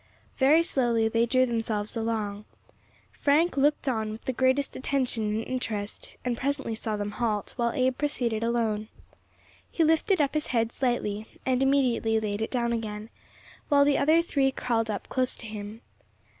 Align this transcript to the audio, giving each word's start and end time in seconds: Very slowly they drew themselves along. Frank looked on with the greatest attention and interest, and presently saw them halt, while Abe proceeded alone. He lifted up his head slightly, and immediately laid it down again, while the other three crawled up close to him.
Very 0.37 0.63
slowly 0.63 1.07
they 1.09 1.27
drew 1.27 1.45
themselves 1.45 1.95
along. 1.95 2.45
Frank 3.11 3.55
looked 3.55 3.87
on 3.87 4.09
with 4.09 4.25
the 4.25 4.33
greatest 4.33 4.75
attention 4.75 5.27
and 5.35 5.45
interest, 5.45 6.09
and 6.25 6.35
presently 6.35 6.73
saw 6.73 6.95
them 6.97 7.11
halt, 7.11 7.53
while 7.55 7.71
Abe 7.73 7.99
proceeded 7.99 8.41
alone. 8.41 8.87
He 9.69 9.83
lifted 9.83 10.19
up 10.19 10.33
his 10.33 10.47
head 10.47 10.71
slightly, 10.71 11.27
and 11.45 11.61
immediately 11.61 12.19
laid 12.19 12.41
it 12.41 12.49
down 12.49 12.73
again, 12.73 13.11
while 13.69 13.85
the 13.85 13.99
other 13.99 14.23
three 14.23 14.51
crawled 14.51 14.89
up 14.89 15.07
close 15.07 15.35
to 15.35 15.45
him. 15.45 15.81